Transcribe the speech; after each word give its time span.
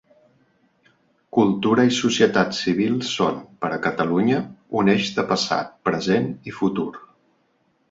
Cultura 1.37 1.85
i 1.89 1.93
societat 1.97 2.55
civil 2.61 2.97
són, 3.11 3.37
per 3.67 3.71
a 3.77 3.79
Catalunya, 3.85 4.41
un 4.81 4.91
eix 4.97 5.13
de 5.21 5.29
passat, 5.35 5.71
present 5.91 6.29
i 6.53 6.59
futur. 6.59 6.91